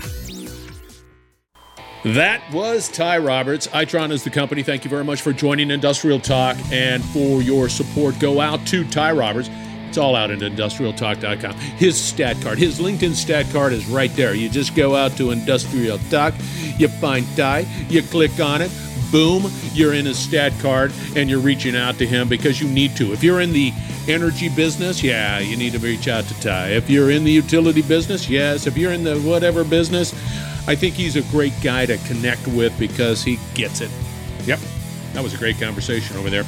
That 2.04 2.40
was 2.50 2.88
Ty 2.88 3.18
Roberts. 3.18 3.66
Itron 3.66 4.12
is 4.12 4.24
the 4.24 4.30
company. 4.30 4.62
Thank 4.62 4.84
you 4.84 4.88
very 4.88 5.04
much 5.04 5.20
for 5.20 5.34
joining 5.34 5.70
Industrial 5.70 6.18
Talk 6.18 6.56
and 6.72 7.04
for 7.04 7.42
your 7.42 7.68
support. 7.68 8.18
Go 8.18 8.40
out 8.40 8.66
to 8.68 8.82
Ty 8.84 9.12
Roberts. 9.12 9.50
It's 9.88 9.96
all 9.96 10.14
out 10.14 10.30
at 10.30 10.40
industrialtalk.com. 10.40 11.54
His 11.54 11.98
stat 11.98 12.36
card, 12.42 12.58
his 12.58 12.78
LinkedIn 12.78 13.14
stat 13.14 13.46
card 13.50 13.72
is 13.72 13.86
right 13.88 14.12
there. 14.16 14.34
You 14.34 14.50
just 14.50 14.74
go 14.74 14.94
out 14.94 15.16
to 15.16 15.30
Industrial 15.30 15.98
Talk, 16.10 16.34
you 16.76 16.88
find 16.88 17.26
Ty, 17.36 17.60
you 17.88 18.02
click 18.02 18.38
on 18.38 18.60
it, 18.60 18.70
boom, 19.10 19.50
you're 19.72 19.94
in 19.94 20.04
his 20.04 20.18
stat 20.18 20.52
card 20.60 20.92
and 21.16 21.30
you're 21.30 21.40
reaching 21.40 21.74
out 21.74 21.96
to 21.98 22.06
him 22.06 22.28
because 22.28 22.60
you 22.60 22.68
need 22.68 22.96
to. 22.96 23.14
If 23.14 23.24
you're 23.24 23.40
in 23.40 23.54
the 23.54 23.72
energy 24.06 24.50
business, 24.50 25.02
yeah, 25.02 25.38
you 25.38 25.56
need 25.56 25.72
to 25.72 25.78
reach 25.78 26.06
out 26.06 26.24
to 26.24 26.38
Ty. 26.38 26.72
If 26.72 26.90
you're 26.90 27.10
in 27.10 27.24
the 27.24 27.32
utility 27.32 27.80
business, 27.80 28.28
yes. 28.28 28.66
If 28.66 28.76
you're 28.76 28.92
in 28.92 29.04
the 29.04 29.18
whatever 29.20 29.64
business, 29.64 30.12
I 30.68 30.74
think 30.74 30.96
he's 30.96 31.16
a 31.16 31.22
great 31.30 31.54
guy 31.62 31.86
to 31.86 31.96
connect 32.06 32.46
with 32.48 32.78
because 32.78 33.24
he 33.24 33.38
gets 33.54 33.80
it. 33.80 33.90
Yep, 34.44 34.58
that 35.14 35.22
was 35.22 35.32
a 35.32 35.38
great 35.38 35.58
conversation 35.58 36.18
over 36.18 36.28
there. 36.28 36.44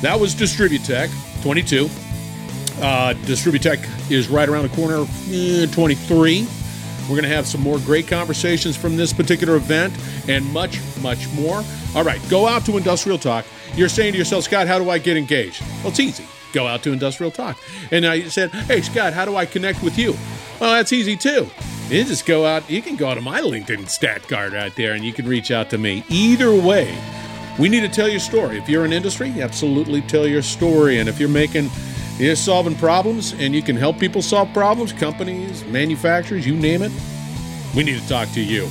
That 0.00 0.18
was 0.18 0.34
Distributech 0.34 1.10
22. 1.42 1.90
Uh, 2.82 3.14
Distributech 3.26 4.10
is 4.10 4.28
right 4.28 4.48
around 4.48 4.68
the 4.68 4.74
corner, 4.74 5.06
eh, 5.30 5.66
23. 5.66 6.48
We're 7.02 7.08
going 7.08 7.22
to 7.22 7.28
have 7.28 7.46
some 7.46 7.60
more 7.60 7.78
great 7.78 8.08
conversations 8.08 8.76
from 8.76 8.96
this 8.96 9.12
particular 9.12 9.54
event 9.54 9.94
and 10.28 10.44
much, 10.52 10.80
much 11.00 11.28
more. 11.34 11.62
All 11.94 12.02
right, 12.02 12.20
go 12.28 12.48
out 12.48 12.64
to 12.66 12.76
Industrial 12.76 13.18
Talk. 13.18 13.44
You're 13.76 13.88
saying 13.88 14.12
to 14.12 14.18
yourself, 14.18 14.44
Scott, 14.44 14.66
how 14.66 14.78
do 14.78 14.90
I 14.90 14.98
get 14.98 15.16
engaged? 15.16 15.62
Well, 15.78 15.88
it's 15.88 16.00
easy. 16.00 16.24
Go 16.52 16.66
out 16.66 16.82
to 16.82 16.92
Industrial 16.92 17.30
Talk. 17.30 17.56
And 17.92 18.04
I 18.04 18.24
said, 18.24 18.50
hey, 18.50 18.82
Scott, 18.82 19.12
how 19.12 19.24
do 19.24 19.36
I 19.36 19.46
connect 19.46 19.82
with 19.82 19.96
you? 19.96 20.16
Well, 20.60 20.72
that's 20.72 20.92
easy 20.92 21.16
too. 21.16 21.48
You 21.88 22.04
just 22.04 22.26
go 22.26 22.44
out, 22.44 22.68
you 22.68 22.82
can 22.82 22.96
go 22.96 23.14
to 23.14 23.20
my 23.20 23.40
LinkedIn 23.40 23.88
stat 23.88 24.26
card 24.28 24.54
right 24.54 24.74
there 24.74 24.94
and 24.94 25.04
you 25.04 25.12
can 25.12 25.28
reach 25.28 25.50
out 25.50 25.70
to 25.70 25.78
me. 25.78 26.04
Either 26.08 26.52
way, 26.52 26.96
we 27.58 27.68
need 27.68 27.80
to 27.80 27.88
tell 27.88 28.08
your 28.08 28.20
story. 28.20 28.58
If 28.58 28.68
you're 28.68 28.84
in 28.84 28.92
industry, 28.92 29.40
absolutely 29.40 30.00
tell 30.02 30.26
your 30.26 30.42
story. 30.42 30.98
And 30.98 31.08
if 31.08 31.20
you're 31.20 31.28
making, 31.28 31.70
you're 32.18 32.36
solving 32.36 32.74
problems 32.76 33.32
and 33.32 33.54
you 33.54 33.62
can 33.62 33.76
help 33.76 33.98
people 33.98 34.22
solve 34.22 34.52
problems, 34.52 34.92
companies, 34.92 35.64
manufacturers, 35.66 36.46
you 36.46 36.54
name 36.54 36.82
it, 36.82 36.92
we 37.74 37.82
need 37.82 38.00
to 38.00 38.08
talk 38.08 38.30
to 38.32 38.40
you. 38.40 38.68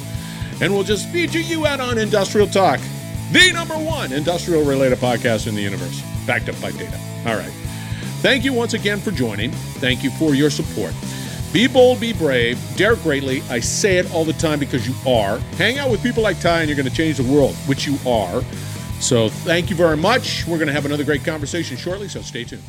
And 0.62 0.74
we'll 0.74 0.84
just 0.84 1.10
feature 1.10 1.40
you 1.40 1.66
out 1.66 1.80
on 1.80 1.98
Industrial 1.98 2.48
Talk, 2.48 2.80
the 3.32 3.52
number 3.52 3.76
one 3.76 4.12
industrial 4.14 4.64
related 4.64 5.00
podcast 5.00 5.48
in 5.48 5.56
the 5.56 5.62
universe, 5.62 6.02
backed 6.28 6.50
up 6.50 6.62
by 6.62 6.72
data. 6.72 7.00
All 7.26 7.36
right. 7.36 7.52
Thank 8.22 8.44
you 8.46 8.54
once 8.54 8.74
again 8.74 9.00
for 9.00 9.10
joining. 9.10 9.51
Thank 9.51 10.04
you 10.04 10.12
for 10.12 10.36
your 10.36 10.51
support. 10.51 10.94
Be 11.51 11.68
bold, 11.68 12.00
be 12.00 12.14
brave, 12.14 12.60
dare 12.77 12.96
greatly. 12.96 13.42
I 13.50 13.60
say 13.60 13.98
it 13.98 14.12
all 14.14 14.24
the 14.24 14.34
time 14.34 14.60
because 14.60 14.88
you 14.88 14.94
are. 15.10 15.40
Hang 15.58 15.80
out 15.80 15.90
with 15.90 16.01
people 16.04 16.24
like 16.24 16.40
Ty 16.40 16.62
and 16.62 16.70
you're 16.70 16.77
going 16.77 16.88
to 16.88 16.96
change 16.96 17.18
the 17.18 17.24
world, 17.24 17.56
which 17.66 17.88
you 17.88 17.98
are. 18.08 18.42
So 19.01 19.30
thank 19.30 19.70
you 19.70 19.75
very 19.75 19.98
much. 19.98 20.46
We're 20.46 20.58
going 20.58 20.68
to 20.68 20.74
have 20.74 20.86
another 20.86 21.04
great 21.04 21.25
conversation 21.25 21.75
shortly, 21.75 22.08
so 22.08 22.22
stay 22.22 22.44
tuned. 22.44 22.62